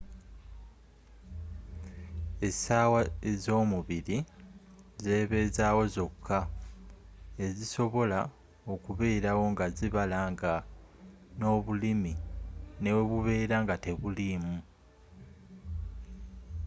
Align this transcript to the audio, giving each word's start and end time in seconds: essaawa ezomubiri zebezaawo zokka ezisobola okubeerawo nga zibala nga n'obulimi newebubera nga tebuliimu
essaawa 2.47 3.01
ezomubiri 3.31 4.17
zebezaawo 5.03 5.83
zokka 5.95 6.39
ezisobola 7.45 8.19
okubeerawo 8.73 9.43
nga 9.53 9.65
zibala 9.77 10.19
nga 10.33 10.53
n'obulimi 11.37 12.13
newebubera 12.81 13.55
nga 13.63 13.75
tebuliimu 13.83 14.57